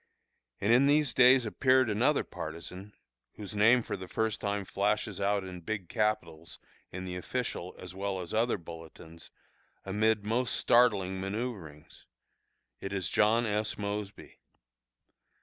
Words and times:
And 0.59 0.73
in 0.73 0.87
these 0.87 1.13
days 1.13 1.45
appeared 1.45 1.87
another 1.87 2.23
partisan, 2.23 2.93
whose 3.35 3.53
name 3.53 3.83
for 3.83 3.95
the 3.95 4.07
first 4.07 4.41
time 4.41 4.65
flashes 4.65 5.21
out 5.21 5.43
in 5.43 5.61
big 5.61 5.89
capitals 5.89 6.57
in 6.91 7.05
the 7.05 7.15
official 7.15 7.75
as 7.77 7.93
well 7.93 8.19
as 8.19 8.33
other 8.33 8.57
bulletins, 8.57 9.29
amid 9.85 10.25
most 10.25 10.55
startling 10.55 11.21
manoeuvrings: 11.21 12.05
it 12.79 12.91
is 12.93 13.09
John 13.09 13.45
S. 13.45 13.77
Mosby. 13.77 14.39